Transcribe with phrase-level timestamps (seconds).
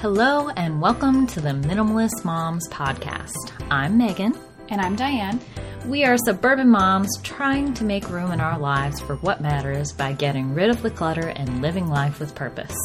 [0.00, 3.34] Hello, and welcome to the Minimalist Moms Podcast.
[3.68, 4.32] I'm Megan.
[4.68, 5.40] And I'm Diane.
[5.86, 10.12] We are suburban moms trying to make room in our lives for what matters by
[10.12, 12.76] getting rid of the clutter and living life with purpose.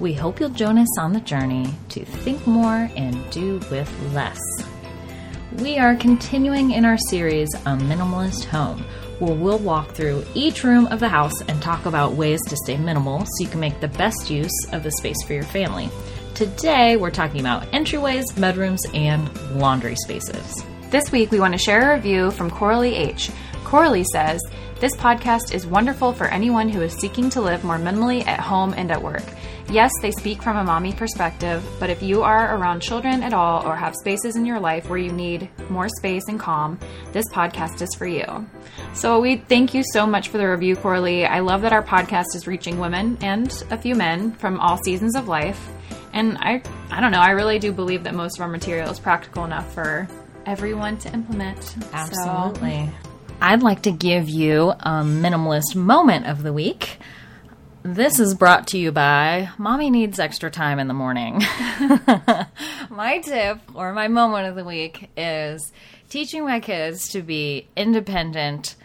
[0.00, 4.40] We hope you'll join us on the journey to think more and do with less.
[5.58, 8.82] We are continuing in our series, A Minimalist Home,
[9.18, 12.78] where we'll walk through each room of the house and talk about ways to stay
[12.78, 15.90] minimal so you can make the best use of the space for your family.
[16.42, 20.64] Today, we're talking about entryways, mudrooms, and laundry spaces.
[20.90, 23.30] This week, we want to share a review from Coralie H.
[23.62, 24.42] Coralie says,
[24.80, 28.74] This podcast is wonderful for anyone who is seeking to live more minimally at home
[28.76, 29.22] and at work.
[29.70, 33.64] Yes, they speak from a mommy perspective, but if you are around children at all
[33.64, 36.76] or have spaces in your life where you need more space and calm,
[37.12, 38.26] this podcast is for you.
[38.94, 41.24] So we thank you so much for the review, Coralie.
[41.24, 45.14] I love that our podcast is reaching women and a few men from all seasons
[45.14, 45.70] of life.
[46.12, 49.00] And I I don't know, I really do believe that most of our material is
[49.00, 50.08] practical enough for
[50.46, 51.76] everyone to implement.
[51.92, 52.90] Absolutely.
[53.02, 53.08] So.
[53.40, 56.98] I'd like to give you a minimalist moment of the week.
[57.82, 61.42] This is brought to you by Mommy Needs Extra Time in the Morning.
[62.90, 65.72] my tip or my moment of the week is
[66.08, 68.76] teaching my kids to be independent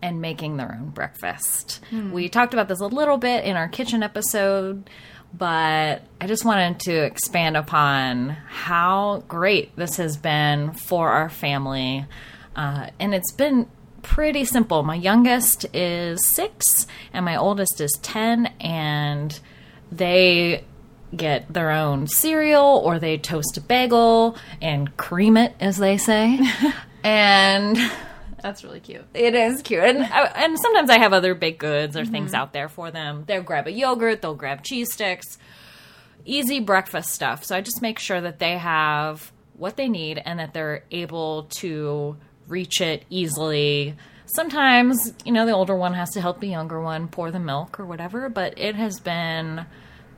[0.00, 1.80] and making their own breakfast.
[1.90, 2.12] Hmm.
[2.12, 4.88] We talked about this a little bit in our kitchen episode
[5.36, 12.06] but I just wanted to expand upon how great this has been for our family.
[12.54, 13.68] Uh, and it's been
[14.02, 14.82] pretty simple.
[14.84, 19.38] My youngest is six, and my oldest is 10, and
[19.90, 20.64] they
[21.16, 26.38] get their own cereal or they toast a bagel and cream it, as they say.
[27.04, 27.76] and
[28.44, 29.06] that's really cute.
[29.14, 32.12] It is cute, and and sometimes I have other baked goods or mm-hmm.
[32.12, 33.24] things out there for them.
[33.26, 35.38] They'll grab a yogurt, they'll grab cheese sticks,
[36.26, 37.42] easy breakfast stuff.
[37.42, 41.44] So I just make sure that they have what they need and that they're able
[41.60, 43.96] to reach it easily.
[44.26, 47.80] Sometimes, you know, the older one has to help the younger one pour the milk
[47.80, 49.64] or whatever, but it has been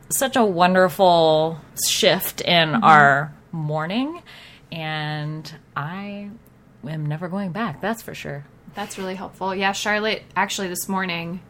[0.08, 2.82] such a wonderful shift in mm-hmm.
[2.82, 4.20] our morning
[4.72, 6.30] and I
[6.86, 7.80] am never going back.
[7.80, 8.44] That's for sure.
[8.74, 9.54] That's really helpful.
[9.54, 11.40] Yeah, Charlotte actually this morning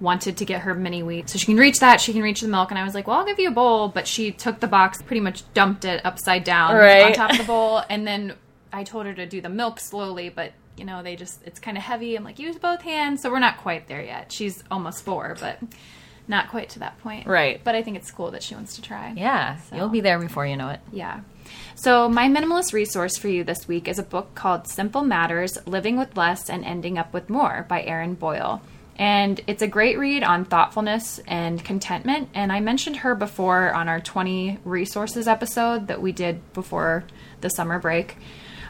[0.00, 2.48] wanted to get her mini wheat so she can reach that she can reach the
[2.48, 4.66] milk and i was like well i'll give you a bowl but she took the
[4.66, 7.06] box pretty much dumped it upside down right.
[7.06, 8.34] on top of the bowl and then
[8.72, 11.78] i told her to do the milk slowly but you know they just it's kind
[11.78, 15.02] of heavy i'm like use both hands so we're not quite there yet she's almost
[15.02, 15.58] four but
[16.28, 18.82] not quite to that point right but i think it's cool that she wants to
[18.82, 19.76] try yeah so.
[19.76, 21.20] you'll be there before you know it yeah
[21.74, 25.98] so, my minimalist resource for you this week is a book called Simple Matters Living
[25.98, 28.62] with Less and Ending Up with More by Erin Boyle.
[28.98, 32.30] And it's a great read on thoughtfulness and contentment.
[32.32, 37.04] And I mentioned her before on our 20 resources episode that we did before
[37.42, 38.16] the summer break.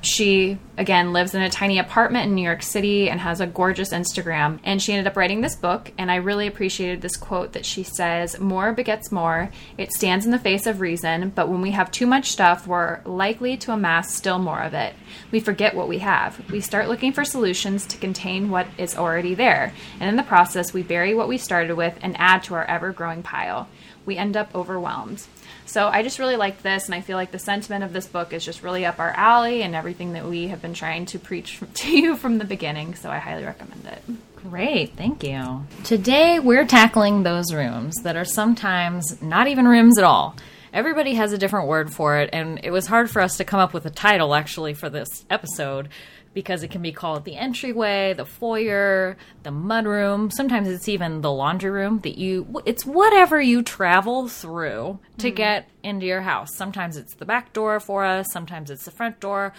[0.06, 3.92] She, again, lives in a tiny apartment in New York City and has a gorgeous
[3.92, 4.60] Instagram.
[4.62, 5.90] And she ended up writing this book.
[5.98, 9.50] And I really appreciated this quote that she says More begets more.
[9.76, 13.00] It stands in the face of reason, but when we have too much stuff, we're
[13.04, 14.94] likely to amass still more of it.
[15.32, 16.52] We forget what we have.
[16.52, 19.72] We start looking for solutions to contain what is already there.
[19.98, 22.92] And in the process, we bury what we started with and add to our ever
[22.92, 23.68] growing pile.
[24.04, 25.26] We end up overwhelmed.
[25.66, 28.32] So I just really like this, and I feel like the sentiment of this book
[28.32, 31.60] is just really up our alley and everything that we have been trying to preach
[31.74, 32.94] to you from the beginning.
[32.94, 34.02] So I highly recommend it.
[34.36, 35.66] Great, thank you.
[35.82, 40.36] Today we're tackling those rooms that are sometimes not even rooms at all.
[40.72, 43.58] Everybody has a different word for it, and it was hard for us to come
[43.58, 45.88] up with a title actually for this episode
[46.36, 50.30] because it can be called the entryway, the foyer, the mudroom.
[50.30, 55.34] Sometimes it's even the laundry room that you it's whatever you travel through to mm-hmm.
[55.34, 56.54] get into your house.
[56.54, 59.54] Sometimes it's the back door for us, sometimes it's the front door.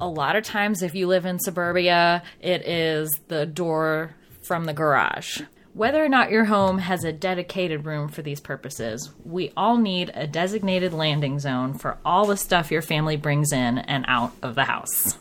[0.00, 4.72] A lot of times if you live in suburbia, it is the door from the
[4.72, 5.42] garage.
[5.74, 10.10] Whether or not your home has a dedicated room for these purposes, we all need
[10.14, 14.54] a designated landing zone for all the stuff your family brings in and out of
[14.54, 15.18] the house.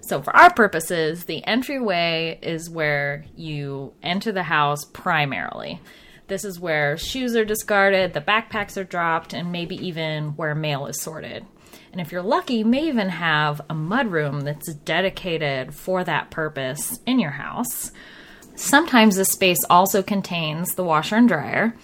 [0.00, 5.80] So, for our purposes, the entryway is where you enter the house primarily.
[6.26, 10.86] This is where shoes are discarded, the backpacks are dropped, and maybe even where mail
[10.86, 11.44] is sorted.
[11.92, 17.00] And if you're lucky, you may even have a mudroom that's dedicated for that purpose
[17.04, 17.90] in your house.
[18.54, 21.74] Sometimes this space also contains the washer and dryer.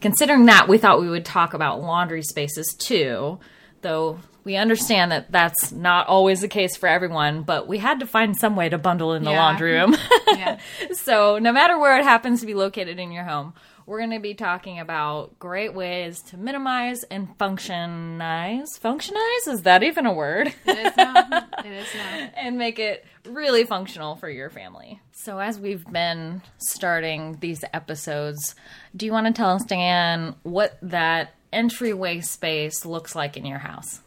[0.00, 3.38] Considering that, we thought we would talk about laundry spaces too,
[3.80, 8.06] though we understand that that's not always the case for everyone, but we had to
[8.06, 9.38] find some way to bundle in the Yeah.
[9.40, 9.96] laundry room.
[10.28, 10.58] Yeah.
[10.92, 13.54] so, no matter where it happens to be located in your home,
[13.86, 18.66] we're going to be talking about great ways to minimize and functionize.
[18.80, 19.48] Functionize?
[19.48, 20.48] Is that even a word?
[20.66, 20.92] It is.
[21.64, 22.30] It is now.
[22.36, 25.00] and make it really functional for your family.
[25.12, 28.54] So, as we've been starting these episodes,
[28.94, 33.58] do you want to tell us, Diane, what that entryway space looks like in your
[33.60, 34.00] house?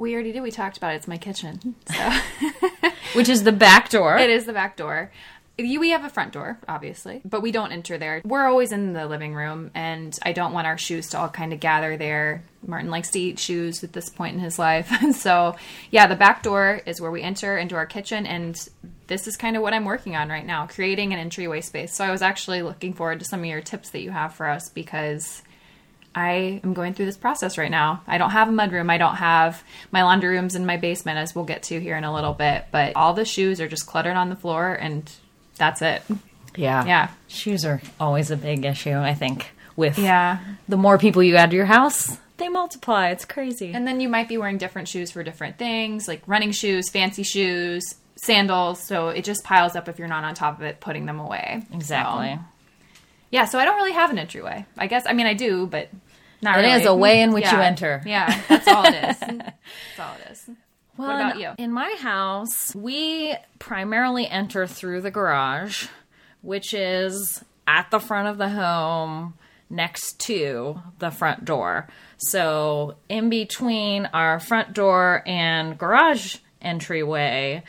[0.00, 0.40] We already did.
[0.40, 0.96] We talked about it.
[0.96, 1.76] It's my kitchen.
[1.86, 2.10] So
[3.12, 4.16] Which is the back door.
[4.16, 5.12] it is the back door.
[5.58, 8.22] We have a front door, obviously, but we don't enter there.
[8.24, 11.52] We're always in the living room, and I don't want our shoes to all kind
[11.52, 12.42] of gather there.
[12.66, 14.90] Martin likes to eat shoes at this point in his life.
[15.02, 15.56] And so,
[15.90, 18.56] yeah, the back door is where we enter into our kitchen, and
[19.06, 21.92] this is kind of what I'm working on right now creating an entryway space.
[21.92, 24.48] So, I was actually looking forward to some of your tips that you have for
[24.48, 25.42] us because
[26.14, 28.02] I am going through this process right now.
[28.06, 28.90] I don't have a mudroom.
[28.90, 29.62] I don't have
[29.92, 32.64] my laundry rooms in my basement, as we'll get to here in a little bit.
[32.72, 35.10] But all the shoes are just cluttered on the floor, and
[35.56, 36.02] that's it.
[36.56, 36.84] yeah.
[36.84, 37.08] Yeah.
[37.28, 40.38] Shoes are always a big issue, I think, with Yeah.
[40.68, 43.10] the more people you add to your house, they multiply.
[43.10, 43.72] It's crazy.
[43.72, 47.22] And then you might be wearing different shoes for different things, like running shoes, fancy
[47.22, 47.82] shoes,
[48.16, 48.82] sandals.
[48.82, 51.62] So it just piles up if you're not on top of it, putting them away.
[51.72, 52.34] exactly.
[52.34, 52.40] So,
[53.30, 53.44] yeah.
[53.46, 54.66] So I don't really have an entryway.
[54.76, 55.04] I guess.
[55.06, 55.88] I mean, I do, but
[56.42, 56.80] not It really.
[56.80, 58.02] is a way in which you enter.
[58.06, 58.40] Yeah.
[58.48, 59.18] That's all it is.
[59.20, 60.50] that's all it is.
[60.96, 61.50] Well, What about in- you?
[61.58, 65.86] In my house, we primarily enter through the garage,
[66.42, 69.34] which is at the front of the home
[69.70, 71.88] next to the front door.
[72.18, 77.62] So, in between our front door and garage entryway,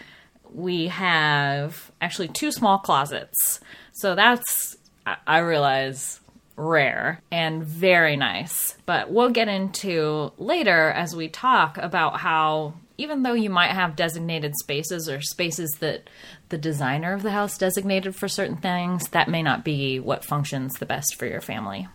[0.52, 3.60] we have actually two small closets.
[3.94, 4.76] So, that's,
[5.06, 6.20] I- realize,
[6.56, 8.76] rare and very nice.
[8.86, 13.96] But we'll get into later as we talk about how even though you might have
[13.96, 16.08] designated spaces or spaces that
[16.50, 20.74] the designer of the house designated for certain things, that may not be what functions
[20.74, 21.88] the best for your family.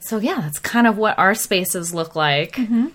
[0.00, 2.52] So, yeah, that's kind of what our spaces look like.
[2.56, 2.88] Mm-hmm.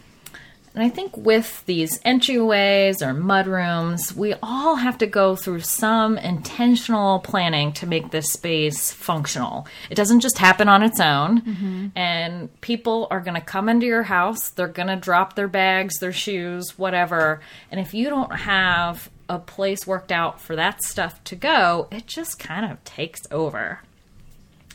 [0.75, 6.17] And I think with these entryways or mudrooms, we all have to go through some
[6.17, 9.67] intentional planning to make this space functional.
[9.91, 11.41] It doesn't just happen on its own.
[11.41, 11.87] Mm-hmm.
[11.95, 15.99] And people are going to come into your house, they're going to drop their bags,
[15.99, 17.41] their shoes, whatever.
[17.69, 22.07] And if you don't have a place worked out for that stuff to go, it
[22.07, 23.81] just kind of takes over.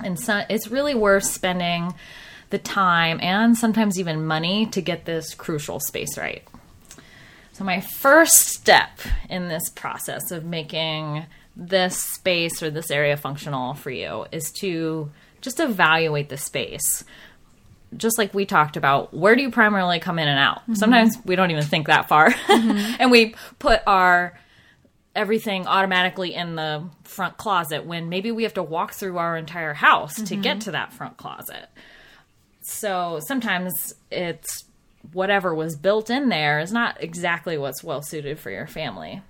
[0.03, 1.93] And so it's really worth spending
[2.51, 6.43] the time and sometimes even money to get this crucial space right.
[7.53, 13.75] So, my first step in this process of making this space or this area functional
[13.75, 15.11] for you is to
[15.41, 17.05] just evaluate the space.
[17.97, 20.63] Just like we talked about, where do you primarily come in and out?
[20.63, 20.75] Mm-hmm.
[20.75, 22.31] Sometimes we don't even think that far.
[22.49, 22.97] Mm-hmm.
[23.01, 24.39] and we put our
[25.15, 29.75] everything automatically in the front closet when maybe we have to walk through our entire
[29.75, 30.59] house to get mm-hmm.
[30.61, 31.69] to that front closet.
[32.69, 34.65] So sometimes it's
[35.13, 39.23] whatever was built in there is not exactly what's well suited for your family.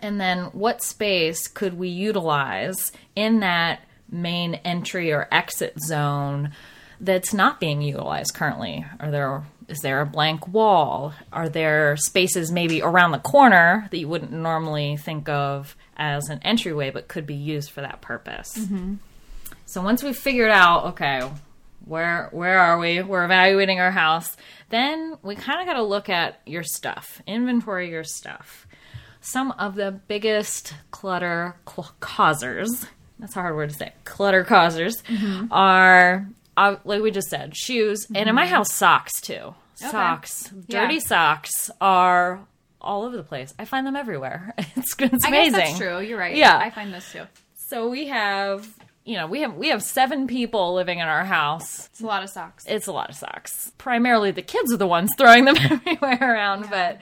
[0.00, 3.80] And then what space could we utilize in that
[4.10, 6.52] main entry or exit zone
[7.00, 8.86] that's not being utilized currently?
[9.00, 11.14] Are there is there a blank wall?
[11.32, 16.38] Are there spaces maybe around the corner that you wouldn't normally think of as an
[16.42, 18.56] entryway but could be used for that purpose?
[18.56, 18.94] Mm-hmm.
[19.66, 21.28] So once we've figured out, okay,
[21.84, 23.02] where where are we?
[23.02, 24.36] We're evaluating our house.
[24.70, 28.66] Then we kind of got to look at your stuff, inventory your stuff.
[29.20, 32.86] Some of the biggest clutter cl- causers,
[33.18, 35.02] that's a hard word to say, clutter causers
[35.50, 36.26] are
[36.56, 39.54] uh, like we just said, shoes, and in my house socks too.
[39.76, 41.00] Socks, dirty Yeah.
[41.00, 42.40] socks are
[42.80, 43.52] all over the place.
[43.58, 44.54] I find them everywhere.
[44.76, 45.52] It's, it's I amazing.
[45.52, 46.00] that's true.
[46.00, 46.36] You're right.
[46.36, 46.56] Yeah.
[46.58, 47.24] I find those too.
[47.68, 48.68] So we have,
[49.04, 51.88] you know, we have we have seven people living in our house.
[51.88, 52.64] It's a lot of socks.
[52.66, 53.72] It's a lot of socks.
[53.76, 57.00] Primarily, the kids are the ones throwing them everywhere around, but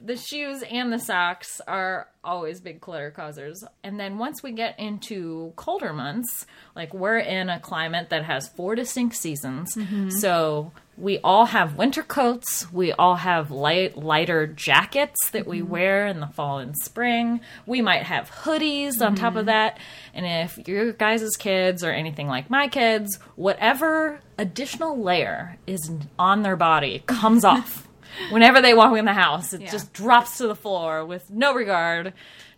[0.00, 3.62] the shoes and the socks are always big clutter causers.
[3.84, 8.48] And then once we get into colder months, like we're in a climate that has
[8.48, 10.08] four distinct seasons, mm-hmm.
[10.08, 12.72] so we all have winter coats.
[12.72, 15.68] We all have light, lighter jackets that we mm-hmm.
[15.68, 17.40] wear in the fall and spring.
[17.66, 19.46] We might have hoodies on top of mm-hmm.
[19.46, 19.78] that.
[20.14, 25.90] And if your guys' kids or anything like my kids, whatever additional layer is
[26.20, 27.88] on their body comes off.
[28.30, 29.72] Whenever they walk in the house, it Yeah.
[29.72, 32.12] just drops to the floor with no regard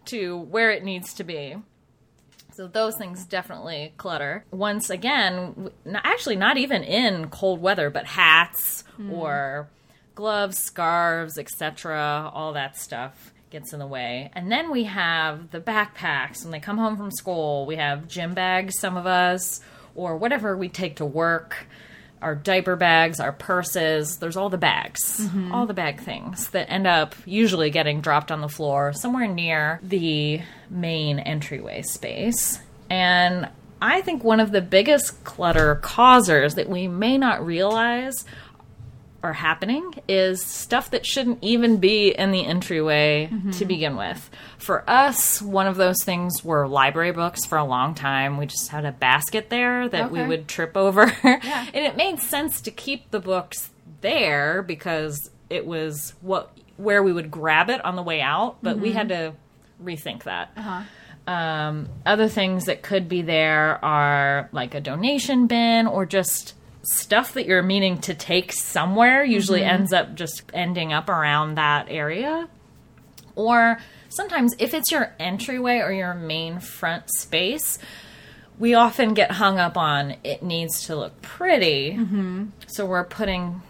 [0.06, 1.56] to where it needs to be.
[2.54, 4.44] So those things definitely clutter.
[4.52, 9.12] Once again, actually not even in cold weather, but hats hmm.
[9.12, 9.68] or
[10.14, 14.30] gloves, scarves, etc., all that stuff gets in the way.
[14.34, 17.66] And then we have the backpacks when they come home from school.
[17.66, 19.60] We have gym bags, some of us,
[19.96, 21.66] or whatever we take to work.
[22.24, 25.52] Our diaper bags, our purses, there's all the bags, mm-hmm.
[25.52, 29.78] all the bag things that end up usually getting dropped on the floor somewhere near
[29.82, 30.40] the
[30.70, 32.60] main entryway space.
[32.88, 33.50] And
[33.82, 38.24] I think one of the biggest clutter causers that we may not realize
[39.24, 43.66] are happening is stuff that shouldn't even be in the entryway to mm-hmm.
[43.66, 44.30] begin with.
[44.58, 48.36] For us, one of those things were library books for a long time.
[48.36, 51.04] We just had a basket there that we would trip over.
[51.22, 53.70] and it made sense to keep the books
[54.02, 58.78] there because it was what where we would grab it on the way out, but
[58.78, 58.98] we mm-hmm.
[58.98, 59.32] had to
[59.82, 60.50] rethink that.
[60.56, 60.82] Uh-huh.
[61.32, 67.34] Um, other things that could be there are like a donation bin or just stuff
[67.34, 69.74] that you're meaning to take somewhere usually mm-hmm.
[69.74, 72.48] ends up just ending up around that area.
[73.36, 77.78] Or sometimes if it's your entryway or your main front space,
[78.58, 81.92] we often get hung up on it needs to look pretty.
[81.92, 82.46] Mm-hmm.
[82.66, 83.62] So we're putting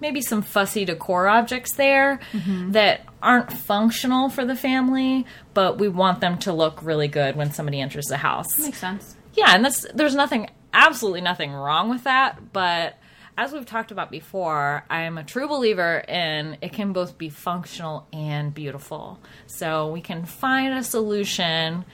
[0.00, 2.72] maybe some fussy decor objects there mm-hmm.
[2.72, 7.52] that aren't functional for the family, but we want them to look really good when
[7.52, 8.58] somebody enters the house.
[8.58, 9.16] Makes sense.
[9.34, 12.98] Yeah, and that's there's nothing absolutely nothing wrong with that, but
[13.36, 17.28] as we've talked about before, I am a true believer in it can both be
[17.28, 19.18] functional and beautiful.
[19.46, 21.84] So we can find a solution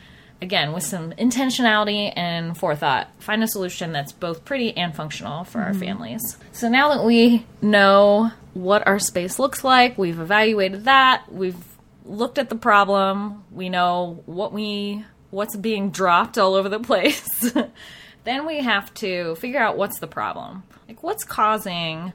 [0.43, 3.09] again with some intentionality and forethought.
[3.21, 5.81] Find a solution that's both pretty and functional for our mm-hmm.
[5.81, 6.37] families.
[6.53, 11.57] So now that we know what our space looks like, we've evaluated that, we've
[12.05, 17.55] looked at the problem, we know what we what's being dropped all over the place.
[18.25, 20.63] Then we have to figure out what's the problem.
[20.89, 22.13] Like what's causing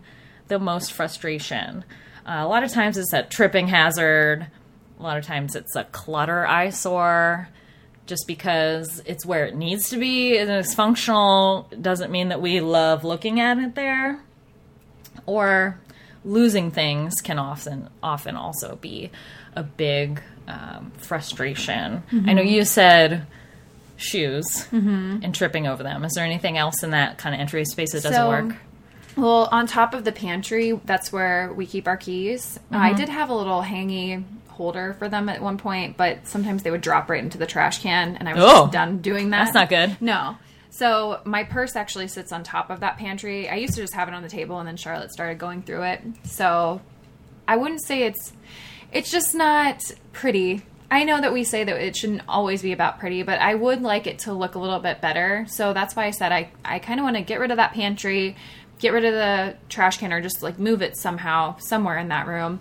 [0.48, 1.84] the most frustration.
[2.26, 4.48] Uh, a lot of times it's a tripping hazard.
[5.00, 7.50] A lot of times it's a clutter eyesore.
[8.06, 12.62] Just because it's where it needs to be and it's functional doesn't mean that we
[12.62, 14.22] love looking at it there
[15.26, 15.80] or
[16.24, 19.10] losing things can often often also be
[19.56, 22.04] a big um, frustration.
[22.28, 23.26] I know you said
[23.98, 25.20] shoes mm-hmm.
[25.24, 26.04] and tripping over them.
[26.04, 28.56] Is there anything else in that kind of entry space that doesn't So- work?
[29.18, 32.60] Well, on top of the pantry, that's where we keep our keys.
[32.70, 32.98] I mm-hmm.
[32.98, 36.82] did have a little hangy holder for them at one point, but sometimes they would
[36.82, 38.62] drop right into the trash can, and I was Oh.
[38.64, 39.46] just done doing that.
[39.46, 39.96] That's not good.
[40.02, 40.38] No.
[40.70, 43.48] So my purse actually sits on top of that pantry.
[43.48, 45.84] I used to just have it on the table, and then Charlotte started going through
[45.84, 46.02] it.
[46.24, 46.82] So
[47.48, 48.34] I wouldn't say it's
[48.92, 50.64] it's just not pretty.
[50.92, 53.82] I know that we say that it shouldn't always be about pretty, but I would
[53.82, 55.46] like it to look a little bit better.
[55.50, 57.74] So that's why I said I I kind of want to get rid of that
[57.74, 58.36] pantry,
[58.80, 62.28] get rid of the trash can or just like move it somehow somewhere in that
[62.28, 62.60] room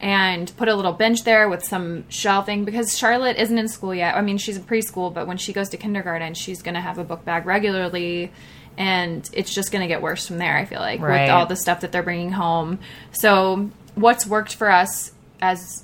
[0.00, 4.14] and put a little bench there with some shelving because Charlotte isn't in school yet.
[4.14, 6.98] I mean, she's in preschool, but when she goes to kindergarten, she's going to have
[6.98, 8.30] a book bag regularly
[8.78, 11.22] and it's just going to get worse from there, I feel like, Right.
[11.22, 12.78] with all the stuff that they're bringing home.
[13.12, 15.82] So, what's worked for us as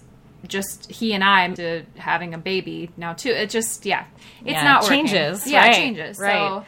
[0.48, 3.30] just he and I to having a baby now too.
[3.30, 4.04] It just yeah,
[4.40, 5.06] it's Yeah, not it working.
[5.06, 6.18] changes, Yeah, right, it changes.
[6.18, 6.32] right.
[6.32, 6.64] So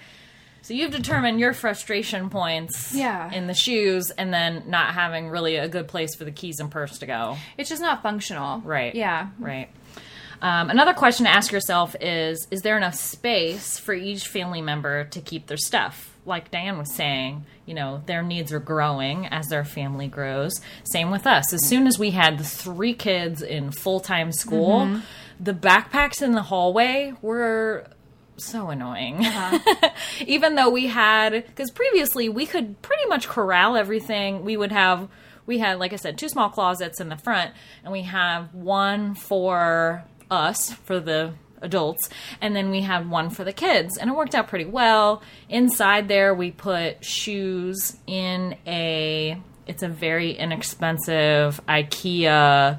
[0.63, 3.31] So you've determined your frustration points Yeah.
[3.33, 6.71] in the shoes and then not having really a good place for the keys and
[6.71, 7.37] purse to go.
[7.59, 8.61] it's just not functional.
[8.61, 8.95] Right.
[8.95, 9.29] Yeah.
[9.39, 9.69] Right.
[10.43, 15.05] Um, another question to ask yourself is Is there enough space for each family member
[15.05, 16.14] to keep their stuff?
[16.27, 20.61] Like Diane was saying, you know, their needs are growing as their family grows.
[20.85, 21.53] Same with us.
[21.53, 25.01] As soon as we had the three kids in full time school, mm-hmm.
[25.39, 27.87] the backpacks in the hallway were
[28.37, 29.25] so annoying.
[29.25, 29.91] Uh-huh.
[30.27, 34.45] Even though we had, because previously we could pretty much corral everything.
[34.45, 35.09] We would have,
[35.47, 37.53] we had, like I said, two small closets in the front,
[37.83, 42.09] and we have one for us, for the adults,
[42.41, 45.23] and then we had one for the kids, and it worked out pretty well.
[45.49, 52.79] Inside there, we put shoes in a, it's a very inexpensive IKEA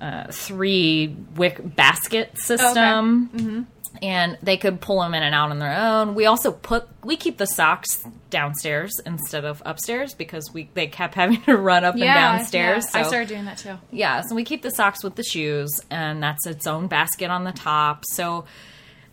[0.00, 3.66] uh, three wick basket system
[4.02, 6.14] and they could pull them in and out on their own.
[6.14, 11.14] We also put we keep the socks downstairs instead of upstairs because we they kept
[11.16, 12.86] having to run up and downstairs.
[12.94, 13.00] yeah.
[13.00, 13.76] I started doing that too.
[13.90, 17.44] yeah, so we keep the socks with the shoes, and that's its own basket on
[17.44, 18.04] the top.
[18.12, 18.44] So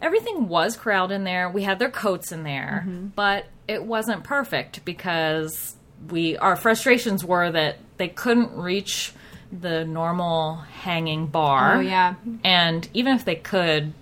[0.02, 1.50] everything was corralled in there.
[1.50, 3.08] We had their coats in there, mm-hmm.
[3.08, 5.76] but it wasn't perfect because
[6.10, 9.14] we our frustrations were that they couldn't reach
[9.52, 11.78] the normal hanging bar.
[11.78, 12.16] Oh, yeah.
[12.44, 13.94] and even if they could,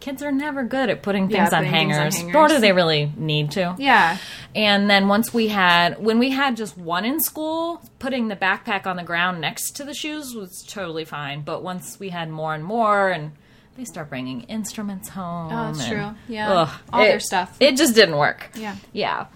[0.00, 2.58] kids are never good at putting Yeah, things, on, putting things on hangers, nor do
[2.60, 3.74] they really need to.
[3.78, 4.18] Yeah.
[4.54, 8.86] And then once we had, when we had just one in school, putting the backpack
[8.86, 11.42] on the ground next to the shoes was totally fine.
[11.42, 13.32] But once we had more and more, and
[13.76, 15.52] they start bringing instruments home.
[15.52, 16.34] Oh, that's and- true.
[16.34, 16.68] Yeah.
[16.92, 17.56] All it- their stuff.
[17.60, 18.50] It just didn't work.
[18.54, 18.76] Yeah.
[18.92, 19.26] Yeah.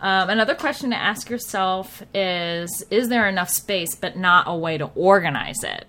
[0.00, 4.76] Um, another question to ask yourself is Is there enough space, but not a way
[4.78, 5.86] to organize it?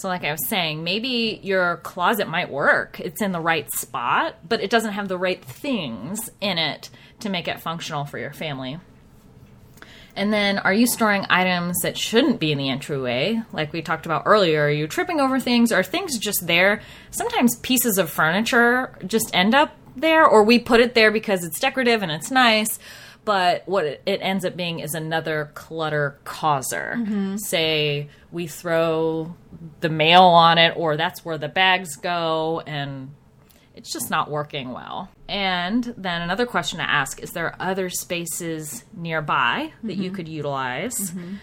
[0.00, 3.00] So, like I was saying, maybe your closet might work.
[3.00, 6.88] It's in the right spot, but it doesn't have the right things in it
[7.18, 8.78] to make it functional for your family.
[10.16, 13.42] And then, are you storing items that shouldn't be in the entryway?
[13.52, 15.70] Like we talked about earlier, are you tripping over things?
[15.70, 16.80] Are things just there?
[17.10, 21.60] Sometimes pieces of furniture just end up there, or we put it there because it's
[21.60, 22.78] decorative and it's nice.
[23.30, 26.96] But what it, it ends up being is another clutter causer.
[26.96, 27.36] Mm-hmm.
[27.36, 29.36] Say we throw
[29.78, 33.14] the mail on it, or that's where the bags go, and
[33.76, 35.10] it's just not working well.
[35.28, 40.16] And then another question to ask is there other spaces nearby that you mm-hmm.
[40.16, 41.12] could utilize?
[41.12, 41.34] Mm-hmm.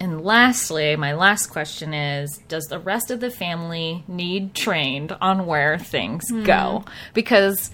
[0.00, 5.46] And lastly, my last question is Does the rest of the family need trained on
[5.46, 6.42] where things hmm.
[6.42, 6.84] go?
[7.14, 7.70] Because,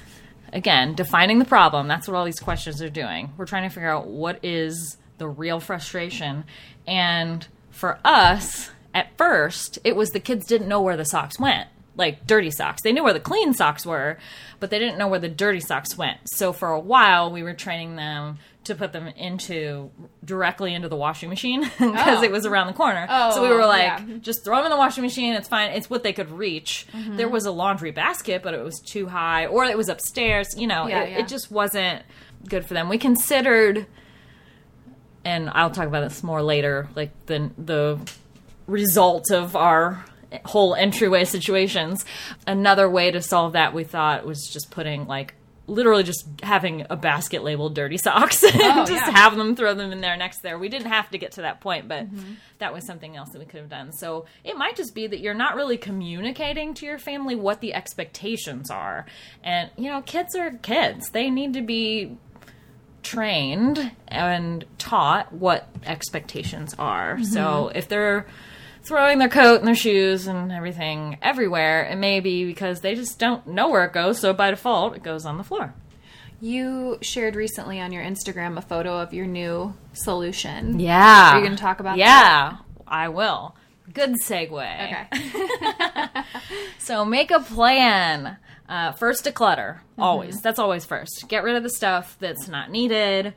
[0.57, 3.33] again, defining the problem, that's what all these questions are doing.
[3.37, 6.45] We're trying to figure out what is the real frustration.
[6.87, 11.69] And for us, at first, it was the kids didn't know where the socks went
[11.97, 12.83] like dirty socks.
[12.83, 14.19] They knew where the clean socks were,
[14.61, 16.19] but they didn't know where the dirty socks went.
[16.27, 19.91] So for a while, we were training them to put them into
[20.25, 22.23] directly into the washing machine because Oh.
[22.23, 23.07] it was around the corner.
[23.09, 24.05] Oh, so we were like, yeah.
[24.21, 25.35] just throw them in the washing machine.
[25.35, 25.71] It's fine.
[25.71, 26.87] It's what they could reach.
[26.93, 27.17] Mm-hmm.
[27.17, 30.49] There was a laundry basket, but it was too high, or it was upstairs.
[30.57, 31.19] You know, Yeah, it, yeah.
[31.21, 32.03] it just wasn't
[32.49, 32.89] good for them.
[32.89, 33.87] We considered,
[35.25, 37.99] and I'll talk about this more later, like the the
[38.67, 40.05] result of our
[40.45, 42.05] whole entryway situations.
[42.47, 45.35] Another way to solve that we thought was just putting like
[45.69, 49.11] literally just having a basket labeled dirty socks and just Oh, yeah.
[49.11, 50.57] have them throw them in there next there.
[50.61, 52.35] We didn't have to get to that point, but Mm-hmm.
[52.59, 53.93] that was something else that we could have done.
[53.93, 57.75] So it might just be that you're not really communicating to your family what the
[57.75, 59.07] expectations are.
[59.43, 61.11] And you know, kids are kids.
[61.11, 62.17] They need to be
[63.03, 67.23] trained and taught what expectations are.
[67.25, 68.27] So if they're
[68.83, 73.19] throwing their coat and their shoes and everything everywhere, it may be because they just
[73.19, 74.19] don't know where it goes.
[74.19, 75.75] So by default, it goes on the floor.
[76.41, 80.79] You shared recently on your Instagram a photo of your new solution.
[80.79, 81.33] Yeah.
[81.33, 83.57] Are you gonna talk about Yeah, I will.
[83.93, 85.09] Good segue.
[85.11, 86.23] Okay.
[86.79, 88.37] So make a plan.
[88.69, 89.81] Uh, first, declutter.
[89.99, 90.41] Always.
[90.41, 91.25] That's always first.
[91.29, 93.35] Get rid of the stuff that's not needed.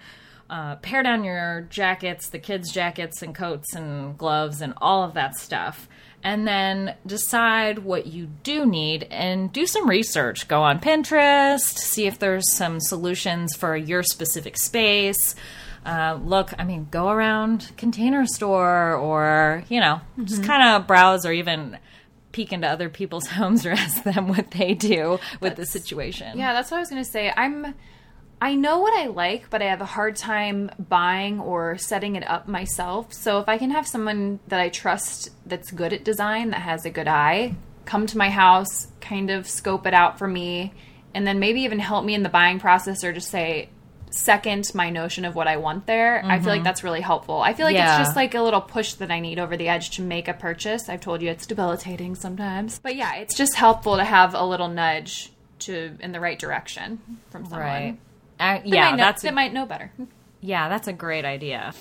[0.49, 5.13] Uh, pare down your jackets, the kids' jackets and coats and gloves and all of
[5.13, 5.87] that stuff.
[6.23, 10.47] And then decide what you do need and do some research.
[10.47, 15.35] Go on Pinterest, see if there's some solutions for your specific space.
[15.85, 21.25] Uh, look, I mean, go around Container Store or, you know, just kind of browse
[21.25, 21.77] or even
[22.31, 26.37] peek into other people's homes or ask them what they do with the situation.
[26.37, 27.31] Yeah, that's what I was going to say.
[27.35, 27.75] I'm
[28.41, 32.27] I know what I like, but I have a hard time buying or setting it
[32.27, 33.13] up myself.
[33.13, 36.85] So if I can have someone that I trust that's good at design, that has
[36.85, 40.73] a good eye, come to my house, kind of scope it out for me,
[41.13, 43.69] and then maybe even help me in the buying process or just say
[44.11, 46.23] second my notion of what I want there.
[46.25, 46.63] I feel like mm-hmm.
[46.63, 47.41] that's really helpful.
[47.41, 47.99] I feel like Yeah.
[47.99, 50.33] it's just like a little push that I need over the edge to make a
[50.33, 50.89] purchase.
[50.89, 52.79] I've told you it's debilitating sometimes.
[52.79, 56.99] But yeah, it's just helpful to have a little nudge to in the right direction
[57.29, 57.67] from someone.
[57.67, 57.97] Right.
[58.39, 59.91] Uh, yeah, might know, that's that might know better.
[60.41, 61.73] Yeah, that's a great idea.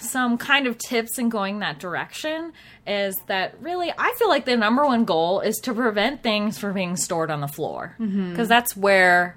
[0.00, 2.54] Some kind of tips in going that direction
[2.86, 6.72] is that really, I feel like the number one goal is to prevent things from
[6.72, 7.94] being stored on the floor.
[8.30, 9.36] Because that's where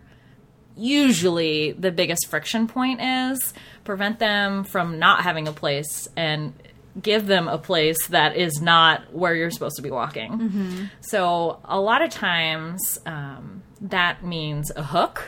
[0.77, 3.53] usually the biggest friction point is.
[3.83, 6.53] Prevent them from not having a place and
[7.01, 10.89] give them a place that is not where you're supposed to be walking.
[11.01, 15.23] So, a lot of times, um, that means a hook.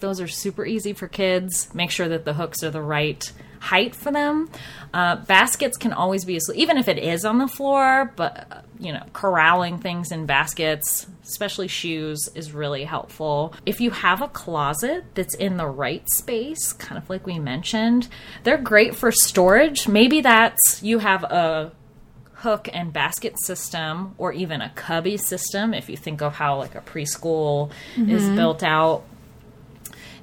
[0.00, 1.72] Those are super easy for kids.
[1.74, 4.48] Make sure that the hooks are the right height for them.
[4.94, 8.60] Uh, baskets can always be, asleep, even if it is on the floor, but uh,
[8.78, 13.54] you know, corralling things in baskets, especially shoes, is really helpful.
[13.64, 18.08] If you have a closet that's in the right space, kind of like we mentioned,
[18.44, 19.88] they're great for storage.
[19.88, 21.72] Maybe that's you have a
[22.34, 26.74] hook and basket system or even a cubby system if you think of how like
[26.74, 29.04] a preschool is built out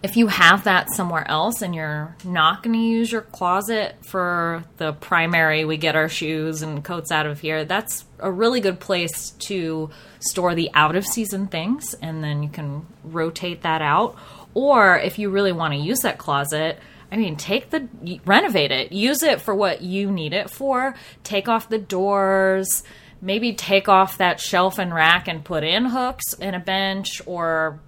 [0.03, 4.65] if you have that somewhere else and you're not going to use your closet for
[4.75, 8.81] the primary, we get our shoes and coats out of here, that's a really good
[8.81, 9.89] place to
[10.19, 14.17] store the out of season things and then you can rotate that out.
[14.53, 17.87] Or if you really want to use that closet, I mean, take the
[18.25, 22.83] renovate it, use it for what you need it for, take off the doors,
[23.21, 27.79] maybe take off that shelf and rack and put in hooks and a bench or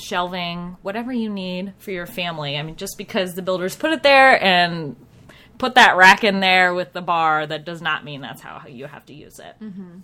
[0.00, 2.56] shelving, whatever you need for your family.
[2.56, 4.96] I mean, just because the builders put it there and
[5.58, 8.86] put that rack in there with the bar, that does not mean that's how you
[8.86, 9.56] have to use it.
[9.60, 9.98] Mm-hmm.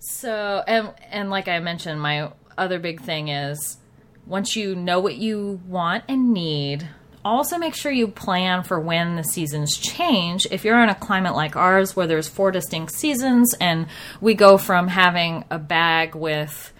[0.00, 3.78] So, and and like I mentioned, my other big thing is
[4.26, 6.88] once you know what you want and need,
[7.24, 10.46] also make sure you plan for when the seasons change.
[10.50, 13.86] If you're in a climate like ours where there's four distinct seasons and
[14.20, 16.72] we go from having a bag with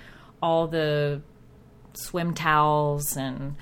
[0.43, 1.21] all the
[1.99, 3.55] swim towels and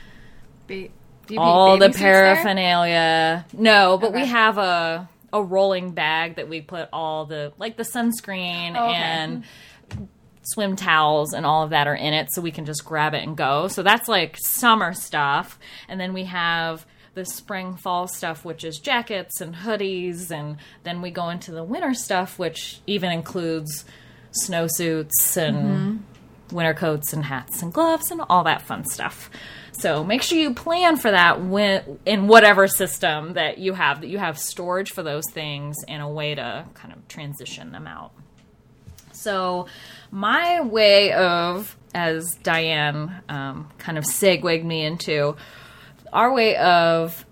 [0.66, 0.88] Ba-
[1.36, 2.34] all the suits there?
[2.34, 3.46] paraphernalia.
[3.52, 7.82] No, but we have a a rolling bag that we put all the like the
[7.82, 8.94] sunscreen Oh, okay.
[8.96, 9.44] and
[10.42, 13.24] swim towels and all of that are in it so we can just grab it
[13.24, 13.66] and go.
[13.68, 15.58] So that's like summer stuff.
[15.88, 21.00] And then we have the spring fall stuff which is jackets and hoodies and then
[21.02, 23.84] we go into the winter stuff which even includes
[24.44, 25.96] snowsuits and mm-hmm.
[26.52, 29.30] Winter coats and hats and gloves and all that fun stuff.
[29.72, 31.38] So make sure you plan for that
[32.06, 36.08] in whatever system that you have that you have storage for those things and a
[36.08, 38.12] way to kind of transition them out.
[39.12, 39.66] So
[40.10, 45.36] my way of, as Diane um, kind of segued me into,
[46.12, 47.26] our way of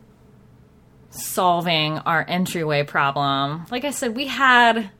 [1.11, 3.67] solving our entryway problem.
[3.71, 4.91] Like I said, we had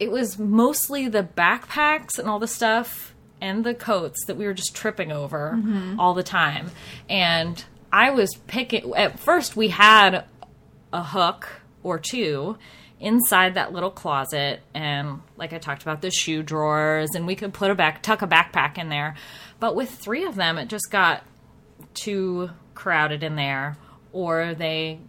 [0.00, 3.09] it was mostly the backpacks and all the stuff
[3.40, 5.98] and the coats that we were just tripping over mm-hmm.
[5.98, 6.70] all the time.
[7.08, 10.24] And I was picking at first we had
[10.92, 11.48] a hook
[11.82, 12.56] or two
[12.98, 17.54] inside that little closet and like I talked about the shoe drawers and we could
[17.54, 19.16] put a back tuck a backpack in there.
[19.58, 21.24] But with 3 of them it just got
[21.94, 23.76] too crowded in there
[24.12, 25.00] or they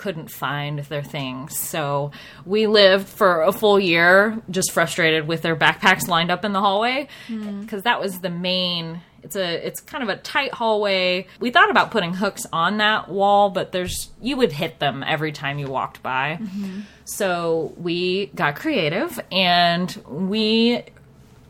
[0.00, 1.58] couldn't find their things.
[1.58, 2.10] So
[2.46, 6.60] we lived for a full year just frustrated with their backpacks lined up in the
[6.60, 7.60] hallway hmm.
[7.60, 11.26] because that was the main it's a it's kind of a tight hallway.
[11.38, 15.32] We thought about putting hooks on that wall, but there's you would hit them every
[15.32, 16.38] time you walked by.
[16.40, 16.80] Mm-hmm.
[17.04, 20.84] So we got creative and we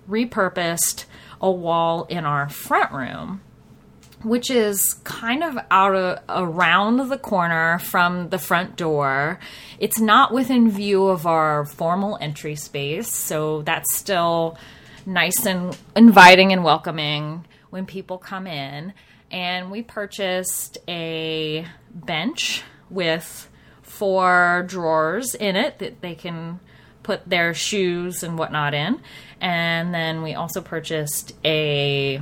[0.09, 1.05] repurposed
[1.41, 3.43] a wall in our front room
[4.23, 9.39] which is kind of out of, around the corner from the front door.
[9.79, 14.59] It's not within view of our formal entry space, so that's still
[15.07, 18.93] nice and inviting and welcoming when people come in.
[19.31, 23.49] And we purchased a bench with
[23.83, 26.61] four drawers in it that they can
[27.03, 29.01] put their shoes and whatnot in.
[29.41, 32.21] And then we also purchased a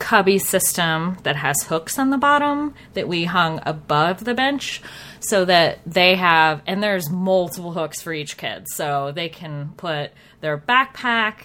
[0.00, 4.82] cubby system that has hooks on the bottom that we hung above the bench
[5.20, 8.64] so that they have and there's multiple hooks for each kid.
[8.74, 10.10] So they can put
[10.40, 11.42] their backpack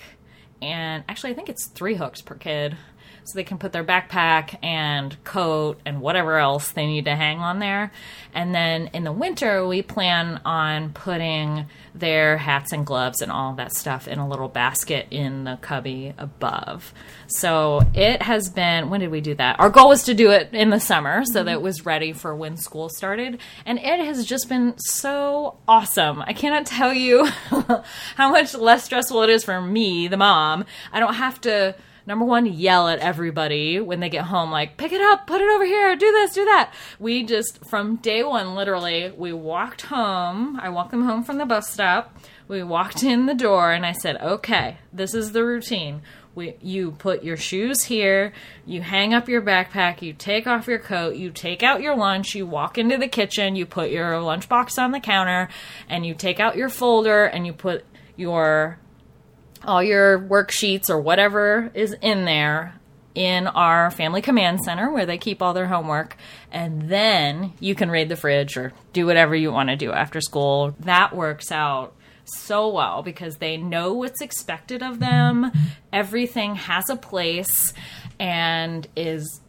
[0.61, 2.77] and actually I think it's 3 hooks per kid
[3.25, 7.39] so they can put their backpack and coat and whatever else they need to hang
[7.39, 7.91] on there.
[8.33, 13.53] And then in the winter, we plan on putting their hats and gloves and all
[13.53, 16.93] that stuff in a little basket in the cubby above.
[17.27, 19.59] So it has been, when did we do that?
[19.59, 22.35] Our goal was to do it in the summer so that it was ready for
[22.35, 23.39] when school started.
[23.65, 26.21] And it has just been so awesome.
[26.21, 27.25] I cannot tell you
[28.15, 30.65] how much less stressful it is for me, the mom.
[30.91, 31.75] I don't have to
[32.07, 35.49] number one, yell at everybody when they get home, like, pick it up, put it
[35.49, 36.73] over here, do this, do that.
[36.99, 40.59] We just, from day one, literally, we walked home.
[40.61, 42.15] I walked them home from the bus stop.
[42.47, 46.01] We walked in the door, and I said, okay, this is the routine.
[46.35, 48.33] We, you put your shoes here,
[48.65, 52.35] you hang up your backpack, you take off your coat, you take out your lunch,
[52.35, 55.47] you walk into the kitchen, you put your lunchbox on the counter,
[55.87, 57.85] and you take out your folder and you put
[58.17, 58.79] your
[59.65, 62.75] all your worksheets or whatever is in there
[63.13, 66.17] in our family command center where they keep all their homework.
[66.51, 70.21] And then you can raid the fridge or do whatever you want to do after
[70.21, 70.75] school.
[70.81, 71.93] That works out
[72.25, 75.51] so well because they know what's expected of them.
[75.93, 77.73] Everything has a place
[78.19, 79.41] and is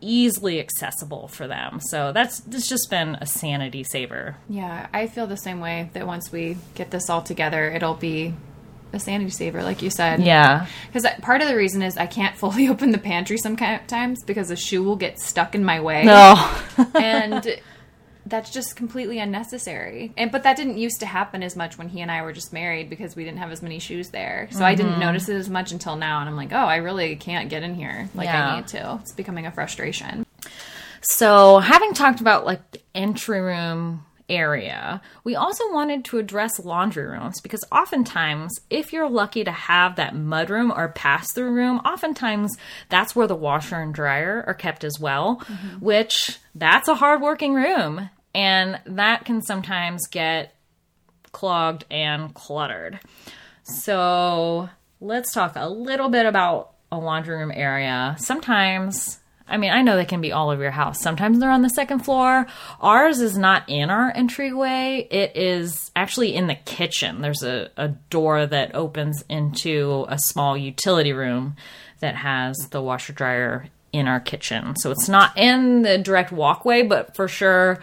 [0.00, 1.80] easily accessible for them.
[1.80, 4.36] So that's it's just been a sanity saver.
[4.48, 8.34] Yeah, I feel the same way that once we get this all together, it'll be
[8.92, 10.20] a sanity saver, like you said.
[10.22, 10.66] Yeah.
[10.92, 14.56] Because part of the reason is I can't fully open the pantry sometimes because a
[14.56, 16.04] shoe will get stuck in my way.
[16.04, 16.34] No.
[16.94, 17.60] and
[18.26, 20.12] that's just completely unnecessary.
[20.16, 22.52] And but that didn't used to happen as much when he and I were just
[22.52, 24.48] married because we didn't have as many shoes there.
[24.50, 24.82] So I Mm-hmm.
[24.84, 27.62] didn't notice it as much until now and I'm like, "Oh, I really can't get
[27.62, 28.52] in here like Yeah.
[28.52, 30.26] I need to." It's becoming a frustration.
[31.00, 37.06] So, having talked about like the entry room area, we also wanted to address laundry
[37.06, 42.56] rooms because oftentimes, if you're lucky to have that mudroom or pass through room, oftentimes
[42.88, 45.84] that's where the washer and dryer are kept as well, mm-hmm.
[45.84, 48.10] which that's a hard working room.
[48.34, 50.54] And that can sometimes get
[51.32, 53.00] clogged and cluttered.
[53.64, 54.68] So
[55.00, 58.16] let's talk a little bit about a laundry room area.
[58.18, 61.00] Sometimes, I mean, I know they can be all over your house.
[61.00, 62.46] Sometimes they're on the second floor.
[62.80, 67.22] Ours is not in our entryway, it is actually in the kitchen.
[67.22, 71.56] There's a, a door that opens into a small utility room
[72.00, 74.76] that has the washer dryer in our kitchen.
[74.76, 77.80] So it's not in the direct walkway, but for sure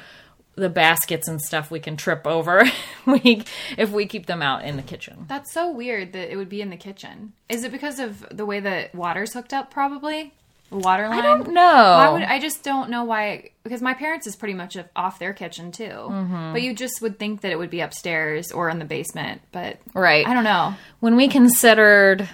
[0.56, 2.64] the baskets and stuff we can trip over
[3.06, 3.44] we
[3.78, 5.26] if we keep them out in the kitchen.
[5.28, 7.34] That's so weird that it would be in the kitchen.
[7.50, 10.34] Is it because of the way the water's hooked up probably?
[10.70, 11.20] The water line?
[11.20, 11.62] I don't know.
[11.62, 15.34] Why would I just don't know why because my parents is pretty much off their
[15.34, 15.84] kitchen too.
[15.84, 16.54] Mm-hmm.
[16.54, 19.80] But you just would think that it would be upstairs or in the basement, but
[19.94, 20.26] right.
[20.26, 20.74] I don't know.
[21.00, 22.28] When we considered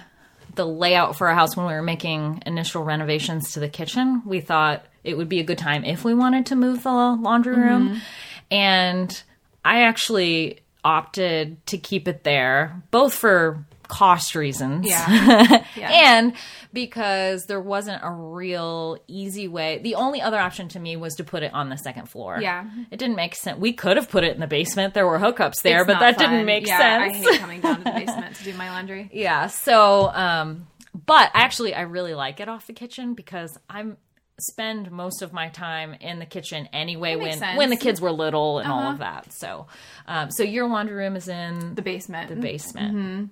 [0.54, 4.40] the layout for our house when we were making initial renovations to the kitchen, we
[4.40, 7.88] thought it would be a good time if we wanted to move the laundry room.
[7.88, 7.98] Mm-hmm.
[8.50, 9.22] And
[9.64, 14.86] I actually opted to keep it there, both for cost reasons.
[14.88, 15.64] Yeah.
[15.76, 15.90] Yeah.
[16.16, 16.32] and
[16.72, 19.78] because there wasn't a real easy way.
[19.82, 22.38] The only other option to me was to put it on the second floor.
[22.40, 22.64] Yeah.
[22.90, 23.58] It didn't make sense.
[23.58, 24.94] We could have put it in the basement.
[24.94, 26.30] There were hookups there, It's but that fun.
[26.30, 27.26] didn't make yeah, sense.
[27.26, 29.10] I hate coming down to the basement to do my laundry.
[29.12, 29.46] Yeah.
[29.48, 33.96] So, um, but actually, I really like it off the kitchen because I'm
[34.40, 37.56] spend most of my time in the kitchen anyway when sense.
[37.56, 38.92] when the kids were little and all Uh-huh.
[38.92, 39.32] of that.
[39.32, 39.66] So,
[40.08, 42.28] um, so your laundry room is in The basement.
[42.30, 43.30] the basement.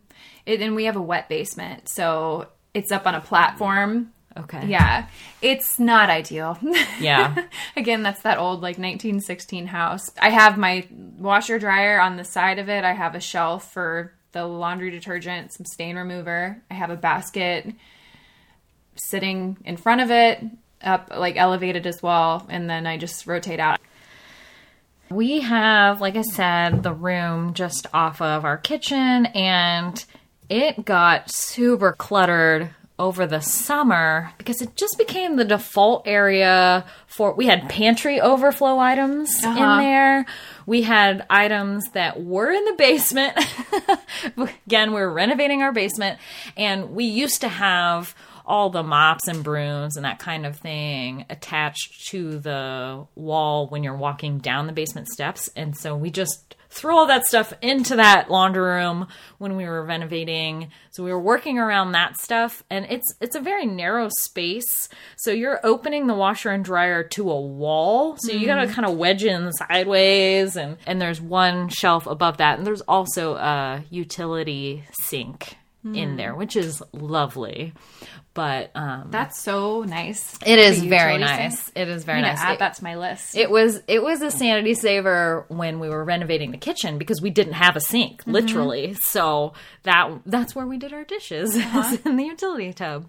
[0.51, 4.13] It, and we have a wet basement, so it's up on a platform.
[4.37, 4.67] Okay.
[4.67, 5.07] Yeah,
[5.43, 6.59] it's not ideal.
[7.01, 7.47] Yeah.
[7.77, 10.11] Again, that's that old like 1916 house.
[10.21, 10.87] I have my
[11.19, 12.85] washer dryer on the side of it.
[12.85, 16.61] I have a shelf for the laundry detergent, some stain remover.
[16.71, 17.73] I have a basket
[18.97, 20.45] sitting in front of it,
[20.83, 23.81] up like elevated as well, and then I just rotate out.
[25.11, 30.05] We have, like I said, the room just off of our kitchen, and
[30.51, 37.33] it got super cluttered over the summer because it just became the default area for.
[37.33, 39.81] We had pantry overflow items in Uh-huh.
[39.81, 40.27] there.
[40.67, 43.39] We had items that were in the basement.
[44.67, 46.19] Again, we we're renovating our basement,
[46.59, 51.25] and we used to have all the mops and brooms and that kind of thing
[51.31, 55.49] attached to the wall when you're walking down the basement steps.
[55.55, 59.85] And so we just threw all that stuff into that laundry room when we were
[59.85, 60.70] renovating.
[60.90, 64.88] So we were working around that stuff and it's it's a very narrow space.
[65.16, 68.16] So you're opening the washer and dryer to a wall.
[68.18, 68.74] So you got to mm-hmm.
[68.74, 73.35] kind of wedge in sideways and and there's one shelf above that and there's also
[73.35, 77.73] a utility sink in there, which is lovely.
[78.35, 80.38] But um That's so nice.
[80.47, 81.59] it is very nice.
[81.59, 81.77] sink.
[81.77, 82.38] It is very nice.
[82.38, 83.37] add It- that to my list.
[83.37, 87.31] it was it was a sanity saver when we were renovating the kitchen because we
[87.31, 88.31] didn't have a sink, Mm-hmm.
[88.33, 88.95] literally.
[88.95, 91.97] So that that's where we did our dishes Uh-huh.
[92.05, 93.07] in the utility tub.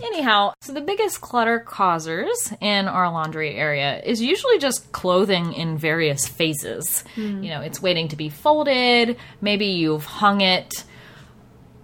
[0.00, 5.76] Anyhow, so the biggest clutter causers in our laundry area is usually just clothing in
[5.76, 7.02] various phases.
[7.16, 7.42] Hmm.
[7.42, 10.84] You know, it's waiting to be folded, maybe you've hung it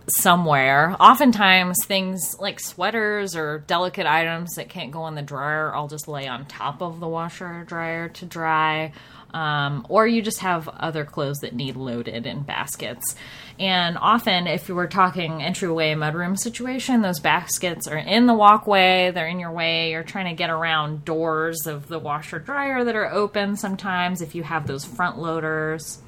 [0.06, 0.96] somewhere.
[1.00, 6.08] Oftentimes, things like sweaters or delicate items that can't go in the dryer, I'll just
[6.08, 8.92] lay on top of the washer or dryer to dry.
[9.32, 13.16] Um, or you just have other clothes that need loaded in baskets.
[13.58, 19.10] And often, if you were talking entryway mudroom situation, those baskets are in the walkway,
[19.10, 22.94] they're in your way, you're trying to get around doors of the washer dryer that
[22.94, 25.98] are open sometimes if you have those front loaders.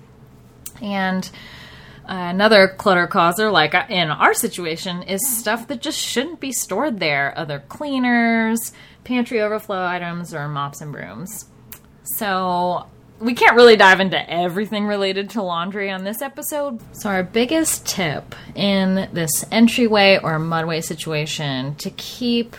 [0.80, 1.28] And
[2.06, 7.36] Another clutter causer, like in our situation, is stuff that just shouldn't be stored there.
[7.36, 8.72] Other cleaners,
[9.04, 11.46] pantry overflow items, or mops and brooms.
[12.04, 12.86] So
[13.18, 16.80] we can't really dive into everything related to laundry on this episode.
[16.94, 22.56] So our biggest tip in this entryway or mudway situation to keep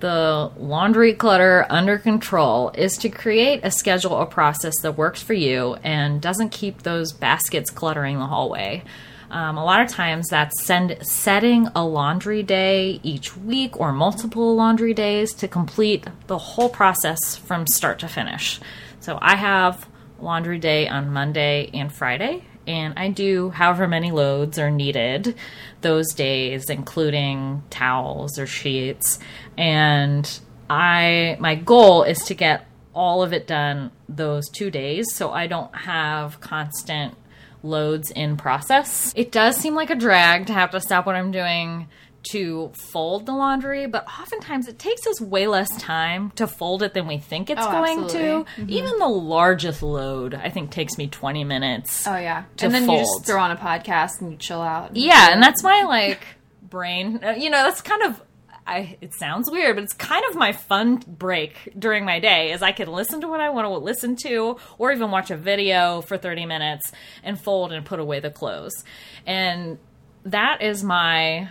[0.00, 5.34] the laundry clutter under control is to create a schedule or process that works for
[5.34, 8.82] you and doesn't keep those baskets cluttering the hallway.
[9.30, 14.56] Um, a lot of times that's send, setting a laundry day each week or multiple
[14.56, 18.58] laundry days to complete the whole process from start to finish.
[18.98, 19.86] So I have
[20.18, 25.34] laundry day on Monday and Friday, and I do however many loads are needed
[25.80, 29.18] those days, including towels or sheets.
[29.56, 35.30] And I my goal is to get all of it done those two days so
[35.30, 37.14] I don't have constant
[37.62, 39.12] loads in process.
[39.16, 41.88] It does seem like a drag to have to stop what I'm doing
[42.32, 46.92] to fold the laundry, but oftentimes it takes us way less time to fold it
[46.94, 48.44] than we think it's Oh, going absolutely.
[48.66, 48.72] to.
[48.72, 52.06] Even the largest load, I think, takes me 20 minutes.
[52.06, 54.94] Oh yeah, to and then you just throw on a podcast and you chill out.
[54.96, 56.20] Yeah, and that's my like
[56.62, 57.20] brain.
[57.24, 58.22] uh, You know, that's kind of.
[58.66, 62.52] I, it sounds weird, but it's kind of my fun break during my day.
[62.52, 65.36] Is I can listen to what I want to listen to, or even watch a
[65.36, 66.92] video for thirty minutes
[67.24, 68.84] and fold and put away the clothes.
[69.26, 69.78] And
[70.24, 71.48] that is my.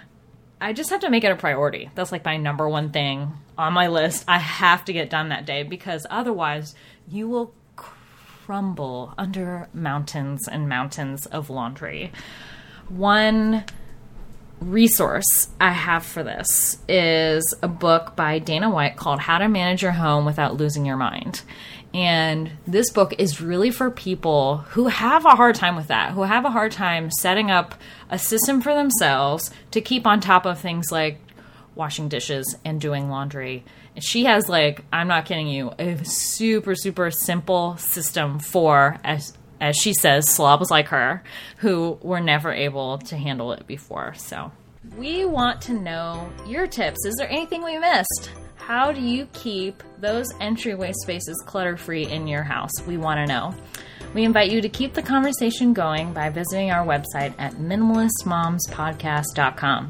[0.61, 1.89] I just have to make it a priority.
[1.95, 4.25] That's like my number one thing on my list.
[4.27, 6.75] I have to get done that day because otherwise,
[7.07, 12.11] you will crumble under mountains and mountains of laundry.
[12.89, 13.63] One
[14.59, 19.81] resource I have for this is a book by Dana White called How to Manage
[19.81, 21.41] Your Home Without Losing Your Mind.
[21.93, 26.21] And this book is really for people who have a hard time with that, who
[26.21, 27.75] have a hard time setting up
[28.09, 31.19] a system for themselves to keep on top of things like
[31.73, 33.63] washing dishes and doing laundry.
[33.95, 39.33] And she has like, I'm not kidding you, a super, super simple system for as
[39.61, 41.21] as she says, slobs like her
[41.57, 44.13] who were never able to handle it before.
[44.13, 44.53] So
[44.97, 47.05] we want to know your tips.
[47.05, 48.31] Is there anything we missed?
[48.69, 52.69] How do you keep those entryway spaces clutter free in your house?
[52.85, 53.55] We want to know.
[54.13, 59.89] We invite you to keep the conversation going by visiting our website at minimalistmomspodcast.com.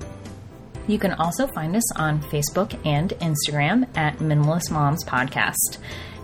[0.87, 5.79] You can also find us on Facebook and Instagram at Minimalist Moms Podcast.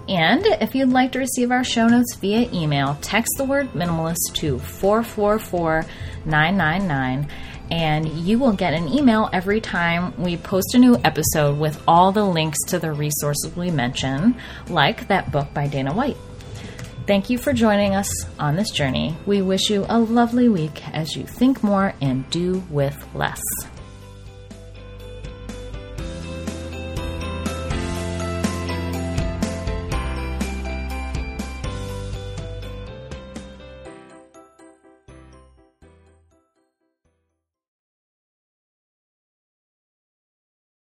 [0.07, 4.33] And if you'd like to receive our show notes via email, text the word minimalist
[4.35, 7.29] to 444999
[7.71, 12.11] and you will get an email every time we post a new episode with all
[12.11, 14.35] the links to the resources we mention,
[14.69, 16.17] like that book by Dana White.
[17.07, 19.15] Thank you for joining us on this journey.
[19.25, 23.41] We wish you a lovely week as you think more and do with less.